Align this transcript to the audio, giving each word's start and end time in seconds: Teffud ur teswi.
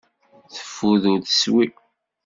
Teffud 0.53 1.03
ur 1.11 1.19
teswi. 1.25 1.65